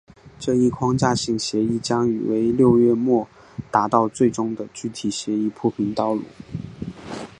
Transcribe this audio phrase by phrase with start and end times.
[0.39, 3.27] 这一框架性协议将为六月末
[3.69, 6.23] 达成最终的具体协议铺平道路。